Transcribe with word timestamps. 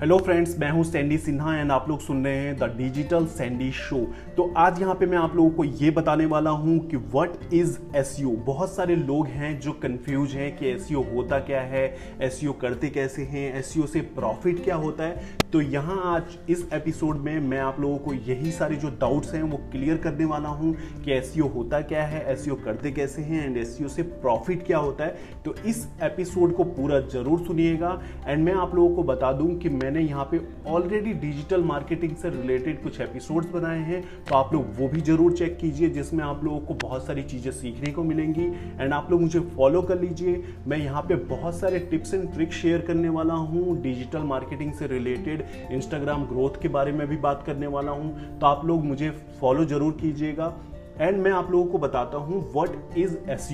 Hello 0.00 0.16
friends 0.18 0.56
मैं 0.58 0.70
हूँ 0.70 0.82
Sandy 0.84 1.16
Sinha 1.18 1.54
and 1.56 1.72
आप 1.72 1.88
लोग 1.88 2.00
सुन 2.00 2.24
रहे 2.24 2.36
हैं 2.36 2.56
द 2.58 2.64
डिजिटल 2.76 3.24
सैंडी 3.28 3.70
शो 3.72 3.98
तो 4.36 4.48
आज 4.56 4.80
यहाँ 4.80 4.94
पे 4.94 5.06
मैं 5.06 5.18
आप 5.18 5.34
लोगों 5.36 5.50
को 5.50 5.64
ये 5.64 5.90
बताने 5.90 6.26
वाला 6.26 6.50
हूँ 6.50 6.78
कि 6.88 6.96
व्हाट 6.96 7.52
इज़ 7.54 7.76
एस 7.96 8.16
बहुत 8.46 8.74
सारे 8.74 8.96
लोग 8.96 9.26
हैं 9.26 9.58
जो 9.60 9.72
कंफ्यूज 9.72 10.34
हैं 10.34 10.56
कि 10.56 10.68
एस 10.68 10.88
होता 11.14 11.38
क्या 11.40 11.60
है 11.62 11.84
एस 12.20 12.40
करते 12.60 12.88
कैसे 12.88 13.22
हैं 13.22 13.52
एस 13.58 13.74
से 13.92 14.00
प्रॉफिट 14.16 14.64
क्या 14.64 14.76
होता 14.76 15.04
है। 15.04 15.38
तो 15.52 15.60
यहाँ 15.60 16.00
आज 16.06 16.38
इस 16.50 16.64
एपिसोड 16.72 17.16
में 17.16 17.38
मैं 17.40 17.58
आप 17.58 17.80
लोगों 17.80 17.98
को 17.98 18.14
यही 18.14 18.50
सारे 18.50 18.76
जो 18.76 18.88
डाउट्स 19.00 19.34
हैं 19.34 19.42
वो 19.42 19.56
क्लियर 19.72 19.96
करने 19.96 20.24
वाला 20.24 20.48
हूँ 20.48 20.74
कि 21.04 21.12
एस 21.12 21.34
होता 21.54 21.80
क्या 21.82 22.04
है 22.04 22.24
एस 22.32 22.46
करते 22.64 22.92
कैसे 22.92 23.22
हैं 23.22 23.44
एंड 23.44 23.56
एस 23.56 23.76
से 23.96 24.02
प्रॉफिट 24.02 24.66
क्या 24.66 24.78
होता 24.78 25.04
है। 25.04 25.42
तो 25.44 25.54
इस 25.66 25.86
एपिसोड 26.02 26.56
को 26.56 26.64
पूरा 26.64 27.00
ज़रूर 27.10 27.46
सुनिएगा। 27.46 28.00
एंड 28.26 28.44
मैं 28.44 28.54
आप 28.54 28.74
लोगों 28.74 28.94
को 28.96 29.02
बता 29.04 29.32
दूँ 29.32 29.54
कि 29.58 29.68
मैं 29.68 29.88
मैंने 29.90 30.02
यहाँ 30.02 30.24
पे 30.32 30.38
ऑलरेडी 30.70 31.12
डिजिटल 31.20 31.62
मार्केटिंग 31.64 32.14
से 32.16 32.30
रिलेटेड 32.30 32.82
कुछ 32.82 33.00
एपिसोड्स 33.00 33.48
बनाए 33.50 33.78
हैं 33.84 34.02
तो 34.24 34.34
आप 34.34 34.52
लोग 34.54 34.66
वो 34.76 34.88
भी 34.88 35.00
ज़रूर 35.00 35.32
चेक 35.32 35.56
कीजिए, 35.58 35.88
जिसमें 35.90 36.22
आप 36.24 36.44
लोगों 36.44 36.60
को 36.60 36.74
बहुत 36.82 37.06
सारी 37.06 37.22
चीज़ें 37.22 37.50
सीखने 37.52 37.92
को 37.92 38.02
मिलेंगी। 38.04 38.44
एंड 38.80 38.92
आप 38.92 39.10
लोग 39.10 39.20
मुझे 39.20 39.40
फॉलो 39.56 39.82
कर 39.82 40.00
लीजिए। 40.00 40.42
मैं 40.66 40.78
यहाँ 40.78 41.02
पे 41.02 41.14
बहुत 41.26 41.58
सारे 41.58 41.78
टिप्स 41.90 42.14
एंड 42.14 42.32
ट्रिक्स 42.34 42.56
शेयर 42.56 42.80
करने 42.82 43.08
वाला 43.08 43.34
हूँ 43.34 43.80
डिजिटल 43.82 44.22
मार्केटिंग 44.24 44.72
से 44.72 44.86
रिलेटेड 44.86 45.44
इंस्टाग्राम 45.72 46.26
ग्रोथ 46.26 46.62
के 46.62 46.68
बारे 46.70 46.92
में 46.92 47.06
भी 47.08 47.16
बात 47.18 47.42
करने 47.46 47.66
वाला 47.68 47.92
हूँ। 47.92 48.38
तो 48.38 48.46
आप 48.46 48.64
लोग 48.66 48.84
मुझे 48.84 49.10
फॉलो 49.40 49.64
ज़रूर 49.66 49.98
कीजिएगा। 50.00 50.52
एंड 50.98 51.18
मैं 51.18 51.30
आप 51.32 51.50
लोगों 51.50 51.66
को 51.66 51.78
बताता 51.78 52.18
हूँ 52.18 52.48
वट 52.56 52.98
इज़ 52.98 53.16
एस 53.30 53.52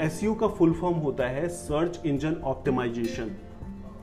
एस 0.00 0.20
का 0.40 0.48
फुल 0.48 0.72
फॉर्म 0.72 0.96
होता 1.00 1.28
है 1.28 1.48
सर्च 1.56 2.00
इंजन 2.06 2.40
ऑप्टिमाइजेशन 2.46 3.36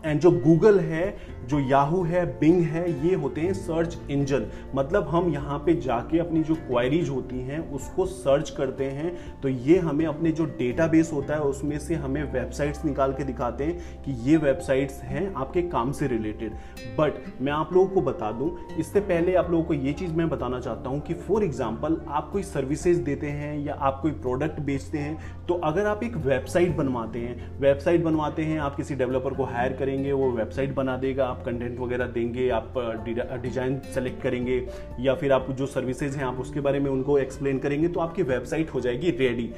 एंड 0.05 0.19
जो 0.21 0.31
गूगल 0.33 0.79
है, 0.79 1.17
जो 1.45 1.59
याहू 1.61 2.03
है 2.03 2.25
बिंग 2.39 2.61
है, 2.63 3.07
ये 3.07 3.15
होते 3.15 3.41
हैं 3.41 3.53
सर्च 3.53 3.97
इंजन 4.11 4.45
मतलब 4.75 5.07
हम 5.09 5.31
यहाँ 5.33 5.57
पे 5.59 5.73
जाके 5.81 6.19
अपनी 6.19 6.43
जो 6.43 6.55
क्वायरीज 6.57 7.09
होती 7.09 7.39
हैं, 7.39 7.59
उसको 7.71 8.05
सर्च 8.05 8.49
करते 8.49 8.85
हैं. 8.85 9.15
तो 9.41 9.49
ये 9.49 9.77
हमें 9.79 10.05
अपने 10.05 10.31
जो 10.31 10.45
डेटाबेस 10.57 11.11
होता 11.13 11.33
है, 11.33 11.39
उसमें 11.41 11.77
से 11.79 11.95
हमें 11.95 12.23
वेबसाइट्स 12.33 12.85
निकाल 12.85 13.13
के 13.13 13.23
दिखाते 13.23 13.63
हैं 13.63 14.01
कि 14.03 14.11
ये 14.29 14.37
वेबसाइट्स 14.37 15.01
हैं 15.03 15.33
आपके 15.35 15.61
काम 15.69 15.91
से 15.91 16.07
रिलेटेड 16.07 16.53
बट 16.99 17.41
मैं 17.41 17.51
आप 17.53 17.73
लोगों 17.73 17.87
को 17.87 18.01
बता 18.03 18.31
दूँ, 18.31 18.49
इससे 18.79 18.99
पहले 19.01 19.35
आप 19.35 19.51
लोगों 19.51 19.63
को 19.63 19.73
ये 19.73 19.93
चीज़ 19.93 20.13
मैं 20.13 20.29
बताना 20.29 20.59
चाहता 20.59 20.89
हूँ 20.89 20.99
कि 21.01 21.13
फॉर 21.15 21.43
एग्ज़ाम्पल 21.43 21.99
आप 22.09 22.29
कोई 22.31 22.43
सर्विसेज़ 22.43 23.01
देते 23.03 23.27
हैं 23.29 23.57
या 23.59 23.73
आप 23.73 23.99
कोई 24.01 24.11
प्रोडक्ट 24.13 24.59
बेचते 24.61 24.97
हैं 24.97 25.45
तो 25.47 25.53
अगर 25.63 25.85
आप 25.85 26.03
एक 26.03 26.15
वेबसाइट 26.17 26.75
बनवाते 26.75 27.19
हैं 27.19 27.59
वेबसाइट 27.59 28.03
बनवाते 28.03 28.43
हैं, 28.43 28.59
आप 28.59 28.75
किसी 28.75 28.95
डेवलपर 28.95 29.33
को 29.33 29.43
हायर 29.45 29.73
करें 29.73 29.94
करेंगे, 29.95 30.11
वो 30.11 30.29
वेबसाइट 30.31 30.73
बना 30.75 30.95
देगा, 30.97 31.25
आप 31.25 31.43
कंटेंट 31.45 31.79
वगैरह 31.79 32.07
देंगे, 32.07 32.49
आप 32.49 32.73
डिज़ाइन 33.41 33.79
सेलेक्ट 33.93 34.21
करेंगे, 34.23 34.57
या 34.99 35.15
फिर 35.15 35.31
आप 35.31 35.51
जो 35.51 35.65
सर्विसेज़ 35.67 36.17
हैं, 36.17 36.25
आप 36.25 36.39
उसके 36.39 36.59
बारे 36.59 36.79
में 36.79 36.89
उनको 36.91 37.17
एक्सप्लेन 37.19 37.59
करेंगे 37.59 37.87
तो 37.87 37.99
आपकी 37.99 38.23
वेबसाइट 38.25 38.73
हो 38.73 38.81
जाएगी 38.81 39.11
रेडी 39.19 39.51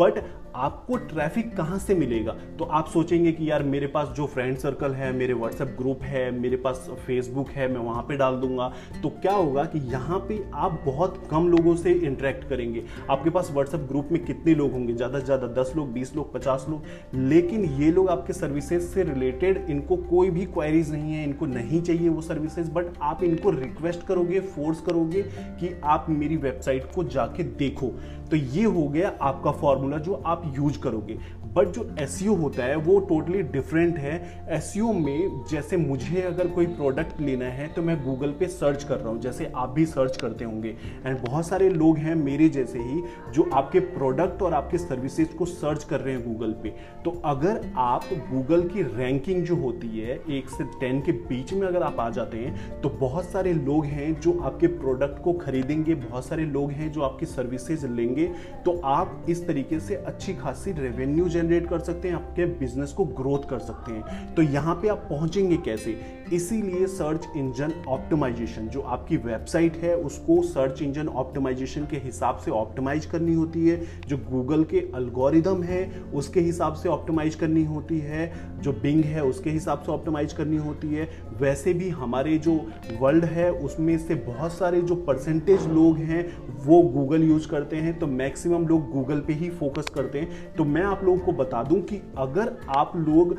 बट 0.00 0.22
आपको 0.56 0.96
ट्रैफ़िक 0.96 1.56
कहाँ 1.56 1.78
से 1.78 1.94
मिलेगा? 1.94 2.32
तो 2.58 2.64
आप 2.64 2.88
सोचेंगे 2.88 3.32
कि 3.32 3.50
यार, 3.50 3.62
मेरे 3.62 3.86
पास 3.86 4.08
जो 4.08 4.26
फ्रेंड 4.26 4.56
सर्कल 4.56 4.92
है, 4.92 5.12
मेरे 5.12 5.34
व्हाट्सएप 5.34 5.74
ग्रुप 5.78 6.02
है, 6.02 6.30
मेरे 6.30 6.56
पास 6.56 6.86
फेसबुक 7.06 7.50
है, 7.50 7.68
मैं 7.68 7.80
वहाँ 7.80 8.02
पे 8.02 8.16
डाल 8.16 8.36
दूँगा। 8.36 8.72
तो 9.02 9.08
क्या 9.22 9.32
होगा 9.32 9.64
कि 9.64 9.78
यहाँ 9.92 10.18
पे 10.18 10.38
आप 10.54 10.80
बहुत 10.86 11.22
कम 11.30 11.48
लोगों 11.48 11.74
से 11.76 11.92
इंटरेक्ट 11.92 12.48
करेंगे। 12.48 12.84
आपके 13.10 13.30
पास 13.30 13.50
व्हाट्सएप 13.52 13.80
ग्रुप 13.80 14.08
में 14.12 14.24
कितने 14.24 14.54
लोग 14.54 14.72
होंगे? 14.72 14.94
ज़्यादा 14.94 15.18
से 15.18 15.24
ज़्यादा 15.24 15.46
दस 15.62 15.72
लोग, 15.76 15.92
बीस 15.92 16.14
लोग, 16.16 16.32
पचास 16.32 16.66
लोग। 16.70 16.84
लेकिन 17.14 17.64
ये 17.80 17.90
लोग 17.90 18.08
आपके 18.08 18.32
सर्विसेज़ 18.32 18.82
से 18.84 19.02
रिलेटेड 19.02 19.64
इनको 19.70 19.96
कोई 19.96 20.30
भी 20.30 20.44
क्वायरीज 20.46 20.92
नहीं 20.92 21.12
है, 21.12 21.24
इनको 21.24 21.46
नहीं 21.46 21.82
चाहिए 21.82 22.08
वो 22.08 22.20
सर्विसेज़ 22.20 22.70
बट 22.70 22.92
आप 23.02 23.22
इनको 23.24 23.50
रिक्वेस्ट 23.50 24.06
करोगे 24.06 24.40
फोर्स 24.40 24.80
करोगे 24.80 25.22
कि 25.22 25.74
आप 25.84 26.06
मेरी 26.10 26.36
वेबसाइट 26.36 26.92
को 26.94 27.04
जाके 27.04 27.42
देखो। 27.42 27.92
तो 28.30 28.36
ये 28.36 28.62
हो 28.64 28.86
गया 28.88 29.12
आपका 29.22 29.50
फॉर्मूला 29.52 29.96
जो 29.98 30.14
आप 30.26 30.41
यूज़ 30.48 30.78
करोगे। 30.80 31.18
बट 31.54 31.68
जो 31.68 31.82
एस 32.00 32.18
e 32.22 32.26
होता 32.38 32.64
है, 32.64 32.76
वो 32.76 32.98
टोटली 33.00 33.42
डिफरेंट 33.44 33.98
है। 33.98 34.14
एस 34.50 34.72
e 34.76 34.92
में 34.96 35.44
जैसे 35.50 35.76
मुझे 35.76 36.20
अगर 36.22 36.48
कोई 36.48 36.66
प्रोडक्ट 36.68 37.20
लेना 37.20 37.46
है 37.46 37.66
तो 37.68 37.82
मैं 37.82 37.96
गूगल 38.04 38.30
पे 38.30 38.46
सर्च 38.48 38.84
कर 38.84 38.96
रहा 38.96 39.08
हूँ, 39.08 39.20
जैसे 39.20 39.50
आप 39.56 39.70
भी 39.70 39.84
सर्च 39.86 40.16
करते 40.16 40.44
होंगे। 40.44 40.74
एंड 41.06 41.18
बहुत 41.20 41.46
सारे 41.46 41.68
लोग 41.70 41.98
हैं 41.98 42.14
मेरे 42.14 42.48
जैसे 42.48 42.78
ही, 42.78 43.02
जो 43.34 43.48
आपके 43.54 43.80
प्रोडक्ट 43.80 44.42
और 44.42 44.54
आपके 44.54 44.78
सर्विसेज़ 44.78 45.36
को 45.36 45.46
सर्च 45.46 45.84
कर 45.84 46.00
रहे 46.00 46.14
हैं 46.14 46.24
गूगल 46.24 46.52
पे। 46.62 46.74
तो 47.04 47.10
अगर 47.24 47.60
आप 47.78 48.08
गूगल 48.30 48.62
की 48.68 48.82
रैंकिंग 48.82 49.44
जो 49.44 49.56
होती 49.56 49.88
है, 49.90 50.18
एक 50.30 50.48
से 50.48 50.64
टेन 50.80 51.00
के 51.00 51.12
बीच 51.12 51.52
में 51.52 51.66
अगर 51.68 51.82
आप 51.82 52.00
आ 52.00 52.08
जाते 52.10 52.38
हैं 52.38 52.80
तो 52.80 52.88
बहुत 53.00 53.24
सारे 53.24 53.52
लोग 53.54 53.84
हैं 53.86 54.20
जो 54.20 54.38
आपके 54.40 54.66
प्रोडक्ट 54.68 55.22
को 55.24 55.32
खरीदेंगे। 55.34 55.94
बहुत 55.94 56.26
सारे 56.26 56.44
लोग 56.46 56.70
हैं 56.72 56.90
जो 56.92 57.02
आपकी 57.02 57.26
सर्विसेज़ 57.26 57.86
लेंगे। 57.88 58.26
तो 58.64 58.80
आप 58.86 59.26
इस 59.28 59.46
तरीके 59.46 59.78
से 59.80 59.94
अच्छी 59.96 60.31
खासी 60.32 60.72
रेवेन्यू 60.72 61.28
जनरेट 61.28 61.68
कर 61.68 61.78
सकते 61.78 62.08
हैं, 62.08 62.14
आपके 62.14 62.46
बिज़नेस 62.46 62.92
को 62.92 63.04
ग्रोथ 63.04 63.48
कर 63.50 63.58
सकते 63.58 63.92
हैं। 63.92 64.34
तो 64.34 64.42
यहाँ 64.42 64.74
पे 64.74 64.88
आप 64.88 65.06
पहुँचेंगे 65.10 65.56
कैसे? 65.56 66.22
इसीलिए 66.32 66.86
सर्च 66.86 67.28
इंजन 67.36 67.72
ऑप्टिमाइजेशन 67.88 68.68
जो 68.68 68.80
आपकी 68.80 69.16
वेबसाइट 69.16 69.76
है, 69.76 69.96
उसको 69.96 70.42
सर्च 70.42 70.82
इंजन 70.82 71.08
ऑप्टिमाइजेशन 71.08 71.84
के 71.84 71.96
हिसाब 71.96 72.36
से 72.36 72.50
ऑप्टिमाइज 72.50 73.06
करनी 73.06 73.34
होती 73.34 73.68
है। 73.68 73.86
जो 74.08 74.16
गूगल 74.16 74.64
के 74.64 74.78
अल्गोरिदम 74.94 75.62
है, 75.62 75.90
उसके 76.14 76.40
हिसाब 76.40 76.74
से 76.74 76.88
ऑप्टिमाइज 76.88 77.34
करनी 77.34 77.64
होती 77.64 77.98
है। 77.98 78.32
जो 78.60 78.72
बिंग 78.72 79.04
है, 79.04 79.24
उसके 79.24 79.50
हिसाब 79.50 79.78
से 79.78 79.92
ऑप्टिमाइज 79.92 80.32
करनी 80.32 80.56
होती 80.56 80.88
है। 80.88 81.08
वैसे 81.40 81.74
भी 81.74 81.88
हमारे 81.88 82.38
जो 82.38 82.66
वर्ल्ड 83.00 83.24
है, 83.24 83.52
उसमें 83.52 83.98
से 83.98 84.14
बहुत 84.14 84.52
सारे 84.52 84.80
जो 84.80 84.94
परसेंटेज 84.94 85.66
लोग 85.66 85.96
हैं, 85.96 86.36
वो 86.64 86.82
गूगल 86.82 87.22
यूज़ 87.22 87.48
करते 87.48 87.76
हैं। 87.76 87.98
तो 87.98 88.06
मैक्सिमम 88.06 88.66
लोग 88.66 88.90
गूगल 88.90 89.20
पे 89.20 89.32
ही 89.32 89.50
फोकस 89.50 89.88
करते 89.94 90.20
हैं। 90.20 90.21
तो 90.56 90.64
मैं 90.64 90.82
आप 90.82 91.04
लोगों 91.04 91.18
को 91.18 91.32
बता 91.32 91.62
दूँ 91.62 91.80
कि 91.80 92.02
अगर 92.18 92.56
आप 92.68 92.92
लोग 92.96 93.36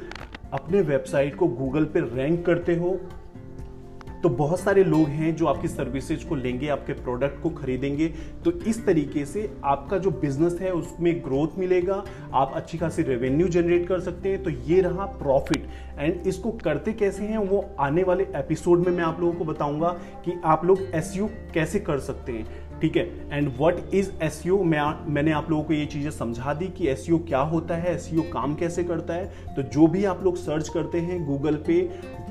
अपने 0.54 0.82
वेबसाइट 0.82 1.36
को 1.36 1.48
गूगल 1.48 1.86
पे 1.86 2.00
रैंक 2.00 2.46
करते 2.46 2.76
हो 2.76 3.00
तो 4.24 4.30
बहुत 4.30 4.60
सारे 4.60 4.84
लोग 4.84 5.08
हैं 5.08 5.36
जो 5.36 5.46
आपकी 5.46 5.68
सर्विसेज़ 5.68 6.26
को 6.28 6.36
लेंगे, 6.36 6.68
आपके 6.68 6.94
प्रोडक्ट 6.94 7.42
को 7.42 7.50
खरीदेंगे। 7.50 8.08
तो 8.46 8.52
इस 8.52 8.86
तरीके 8.86 9.26
से 9.26 9.58
आपका 9.64 9.98
जो 9.98 10.12
बिज़नेस 10.12 10.58
है, 10.62 10.72
उसमें 10.72 11.20
ग्रोथ 11.24 11.48
मिलेगा, 11.58 12.04
आप 12.34 12.52
अच्छी 12.56 12.78
खासी 12.78 13.02
रेवेन्यू 13.02 13.48
जनरेट 13.48 13.88
कर 13.88 14.00
सकते 14.00 14.30
हैं। 14.30 14.44
तो 14.44 14.50
ये 14.50 14.82
रहा 14.82 15.06
प्रॉफिट 15.06 15.68
एंड 16.00 16.28
इसको 16.28 16.52
करते 16.52 16.94
कैसे 16.94 17.24
हैं, 17.24 17.38
वो 17.38 17.66
आने 17.80 18.04
वाले 18.04 18.24
एपिसोड 18.24 18.80
में 18.80 18.92
मैं 18.98 19.04
आप 19.04 19.20
लोगों 19.20 19.34
को 19.34 19.46
बताऊँगा 19.46 19.90
कि 20.26 20.42
आप 20.46 20.66
लोग 20.66 20.82
एसयू 20.94 21.30
कैसे 21.54 21.80
कर 21.80 22.00
सकते 22.00 22.32
हैं। 22.32 22.73
ठीक 22.84 22.98
है? 22.98 23.04
एंड 23.32 23.48
व्हाट 23.58 23.76
इज़ 23.94 24.10
एस 24.24 24.42
मैं 24.46 25.14
मैंने 25.14 25.32
आप 25.32 25.50
लोगों 25.50 25.64
को 25.64 25.74
ये 25.74 25.86
चीज़ें 25.86 26.10
समझा 26.12 26.54
दी 26.54 26.68
कि 26.68 26.88
एस 26.88 27.06
क्या 27.10 27.40
होता 27.52 27.76
है 27.76 27.94
एस 27.96 28.10
काम 28.34 28.56
कैसे 28.56 28.84
करता 28.84 29.14
है। 29.14 29.54
तो 29.56 29.62
जो 29.64 29.88
भी 29.88 30.04
आप 30.06 30.24
लोग 30.24 30.36
सर्च 30.36 30.70
करते 30.70 30.98
हैं 30.98 31.24
गूगल 31.26 31.56
पे 31.68 31.82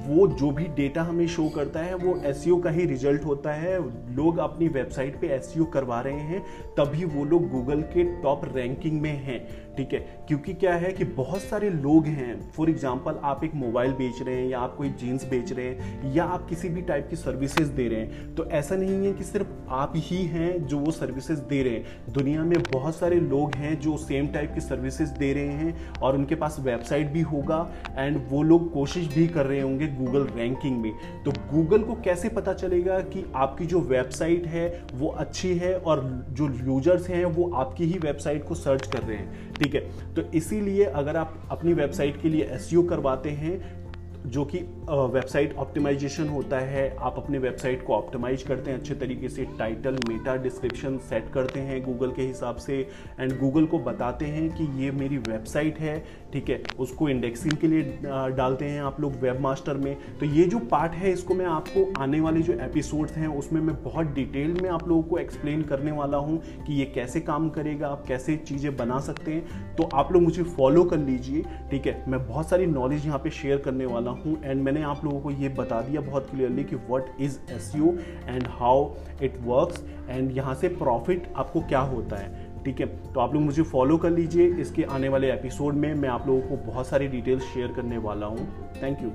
वो 0.02 0.26
जो 0.28 0.50
भी 0.50 0.64
डेटा 0.76 1.02
हमें 1.02 1.26
शो 1.28 1.48
करता 1.48 1.80
है, 1.80 1.94
वो 1.94 2.16
एस 2.24 2.44
का 2.64 2.70
ही 2.70 2.84
रिज़ल्ट 2.86 3.24
होता 3.24 3.52
है। 3.54 3.78
लोग 4.16 4.38
अपनी 4.40 4.68
वेबसाइट 4.70 5.20
पे 5.20 5.26
एस 5.28 5.52
करवा 5.72 6.00
रहे 6.00 6.20
हैं, 6.20 6.40
तभी 6.76 7.04
वो 7.06 7.24
लोग 7.24 7.48
गूगल 7.50 7.82
के 7.92 8.04
टॉप 8.22 8.44
रैंकिंग 8.54 9.00
में 9.00 9.12
हैं, 9.24 9.38
ठीक 9.76 9.92
है? 9.92 9.98
क्योंकि 10.28 10.54
क्या 10.54 10.74
है 10.74 10.92
कि 10.92 11.04
बहुत 11.04 11.40
सारे 11.40 11.70
लोग 11.70 12.06
हैं। 12.06 12.50
फॉर 12.50 12.70
एग्ज़ाम्पल 12.70 13.18
आप 13.22 13.44
एक 13.44 13.54
मोबाइल 13.54 13.92
बेच 13.92 14.22
रहे 14.22 14.34
हैं 14.34 14.48
या 14.48 14.58
आप 14.58 14.76
कोई 14.76 14.88
जीन्स 15.00 15.24
बेच 15.30 15.52
रहे 15.52 15.66
हैं 15.66 16.12
या 16.14 16.24
आप 16.26 16.48
किसी 16.48 16.68
भी 16.68 16.82
टाइप 16.82 17.06
की 17.10 17.16
सर्विसेज़ 17.16 17.70
दे 17.70 17.88
रहे 17.88 18.00
हैं 18.00 18.34
तो 18.34 18.44
ऐसा 18.52 18.76
नहीं 18.76 19.06
है 19.06 19.12
कि 19.12 19.24
सिर्फ़ 19.24 19.48
आप 19.70 19.92
ही 19.96 20.22
हैं 20.26 20.66
जो 20.66 20.78
वो 20.78 20.90
सर्विसेज़ 20.92 21.40
दे 21.42 21.62
रहे 21.62 21.72
हैं। 21.72 22.12
दुनिया 22.12 22.44
में 22.44 22.58
बहुत 22.62 22.96
सारे 22.96 23.20
लोग 23.20 23.54
हैं 23.54 23.78
जो 23.80 23.96
सेम 23.98 24.26
टाइप 24.28 24.52
की 24.54 24.60
सर्विसेज़ 24.60 25.12
दे 25.12 25.32
रहे 25.32 25.52
हैं 25.54 26.00
और 26.00 26.16
उनके 26.16 26.34
पास 26.34 26.56
वेबसाइट 26.60 27.08
भी 27.08 27.20
होगा 27.22 27.60
एंड 27.98 28.20
वो 28.30 28.42
लोग 28.42 28.72
कोशिश 28.72 29.14
भी 29.14 29.26
कर 29.28 29.46
रहे 29.46 29.60
होंगे 29.60 29.86
गूगल 29.98 30.26
रैंकिंग 30.36 30.80
में 30.80 30.92
तो 31.24 31.32
गूगल 31.52 31.82
को 31.82 31.94
कैसे 31.94 32.28
पता 32.28 32.52
चलेगा 32.52 32.98
कि 33.00 33.24
आपकी 33.36 33.66
जो 33.66 33.80
वेबसाइट 33.80 34.46
है, 34.46 34.84
वो 34.94 35.08
अच्छी 35.08 35.54
है 35.58 35.76
और 35.78 36.02
जो 36.30 36.48
यूज़र्स 36.64 37.08
हैं, 37.08 37.24
वो 37.24 37.50
आपकी 37.54 37.84
ही 37.84 37.98
वेबसाइट 37.98 38.44
को 38.44 38.54
सर्च 38.54 38.86
कर 38.86 39.02
रहे 39.02 39.16
हैं? 39.16 39.52
ठीक 39.54 39.74
है 39.74 40.14
तो 40.14 40.22
इसीलिए 40.34 40.84
अगर 40.84 41.16
आप 41.16 41.48
अपनी 41.50 41.72
वेबसाइट 41.72 42.20
के 42.22 42.28
लिए 42.28 42.44
एस 42.44 42.70
करवाते 42.90 43.30
हैं 43.30 43.81
जो 44.24 44.44
कि 44.44 44.58
वेबसाइट 44.90 45.54
ऑप्टिमाइजेशन 45.56 46.28
होता 46.28 46.58
है, 46.58 46.88
आप 46.98 47.14
अपने 47.18 47.38
वेबसाइट 47.38 47.84
को 47.86 47.94
ऑप्टिमाइज 47.94 48.42
करते 48.42 48.70
हैं, 48.70 48.78
अच्छे 48.78 48.94
तरीके 48.94 49.28
से 49.28 49.44
टाइटल, 49.58 49.98
मेटा 50.08 50.34
डिस्क्रिप्शन 50.42 50.98
सेट 51.00 51.30
करते 51.34 51.60
हैं 51.60 51.82
गूगल 51.84 52.12
के 52.12 52.22
हिसाब 52.22 52.56
से 52.56 52.78
एंड 53.20 53.38
गूगल 53.38 53.66
को 53.66 53.78
बताते 53.80 54.26
हैं 54.26 54.48
कि 54.50 54.64
ये 54.82 54.90
मेरी 54.92 55.18
वेबसाइट 55.18 55.78
है, 55.78 55.98
ठीक 56.32 56.50
है, 56.50 56.62
उसको 56.78 57.08
इंडेक्सिंग 57.08 57.56
के 57.56 57.66
लिए 57.66 57.98
डालते 58.36 58.64
हैं 58.64 58.82
आप 58.82 59.00
लोग 59.00 59.16
वेब 59.22 59.40
मास्टर 59.40 59.76
में। 59.76 59.96
तो 60.20 60.26
ये 60.26 60.44
जो 60.44 60.58
पार्ट 60.70 60.92
है, 60.92 61.12
इसको 61.12 61.34
मैं 61.34 61.46
आपको 61.46 61.86
आने 62.00 62.20
वाले 62.20 62.42
जो 62.42 62.52
एपिसोड्स 62.64 63.16
हैं, 63.16 63.28
उसमें 63.28 63.60
मैं 63.60 63.74
बहुत 63.82 64.14
डिटेल 64.14 64.56
में 64.62 64.68
आप 64.70 64.88
लोगों 64.88 65.02
को 65.02 65.18
एक्सप्लेन 65.18 65.62
करने 65.62 65.92
वाला 65.92 66.18
हूँ 66.18 66.40
कि 66.66 66.74
ये 66.74 66.84
कैसे 66.94 67.20
काम 67.22 67.48
करेगा, 67.50 67.88
आप 67.88 68.04
कैसे 68.08 68.36
चीज़ें 68.38 68.76
बना 68.76 69.00
सकते 69.00 69.32
हैं। 69.32 69.74
तो 69.76 69.88
आप 69.94 70.12
लोग 70.12 70.22
मुझे 70.22 70.42
फॉलो 70.42 70.84
कर 70.84 70.98
लीजिए, 70.98 71.44
ठीक 71.70 71.86
है, 71.86 72.02
मैं 72.08 72.26
बहुत 72.28 72.48
सारी 72.48 72.66
नॉलेज 72.68 73.06
यहाँ 73.06 73.18
पे 73.18 73.30
शेयर 73.32 73.58
करने 73.58 73.86
वाला 73.86 74.10
हूँ। 74.14 74.36
एंड 74.44 74.62
मैंने 74.62 74.82
आप 74.82 75.04
लोगों 75.04 75.20
को 75.20 75.30
ये 75.32 75.48
बता 75.48 75.80
दिया 75.80 76.00
बहुत 76.00 76.30
क्लियरली 76.30 76.64
कि 76.64 76.76
what 76.76 77.20
is 77.20 77.38
S 77.52 77.72
U 77.76 77.96
and 78.28 78.46
how 78.50 78.88
it 79.22 79.38
works 79.42 79.84
and 80.08 80.36
यहाँ 80.36 80.54
से 80.54 80.68
प्रॉफिट 80.68 81.32
आपको 81.36 81.60
क्या 81.60 81.80
होता 81.80 82.16
है, 82.16 82.62
ठीक 82.64 82.80
है? 82.80 82.86
तो 83.12 83.20
आप 83.20 83.34
लोग 83.34 83.42
मुझे 83.42 83.62
फॉलो 83.62 83.96
कर 83.98 84.10
लीजिए 84.10 84.46
इसके 84.56 84.82
आने 84.90 85.08
वाले 85.08 85.32
एपिसोड 85.32 85.74
में। 85.74 85.92
मैं 85.94 86.08
आप 86.08 86.26
लोगों 86.26 86.40
को 86.40 86.56
बहुत 86.70 86.86
सारी 86.86 87.08
डिटेल्स 87.08 87.52
शेयर 87.54 87.72
करने 87.72 87.98
वाला 87.98 88.26
हूँ। 88.26 88.48
Thank 88.82 89.02
you 89.02 89.10